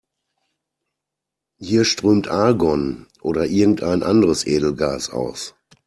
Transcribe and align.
Hier 1.59 1.85
strömt 1.85 2.27
Argon 2.27 3.05
oder 3.21 3.45
irgendein 3.45 4.01
anderes 4.01 4.47
Edelgas 4.47 5.11
aus. 5.11 5.53